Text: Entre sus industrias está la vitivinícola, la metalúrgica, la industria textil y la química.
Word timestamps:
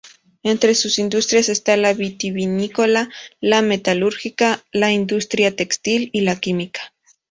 Entre 0.41 0.73
sus 0.73 0.97
industrias 0.97 1.47
está 1.47 1.77
la 1.77 1.93
vitivinícola, 1.93 3.09
la 3.39 3.61
metalúrgica, 3.61 4.65
la 4.71 4.91
industria 4.91 5.55
textil 5.55 6.09
y 6.11 6.21
la 6.21 6.39
química. 6.39 6.91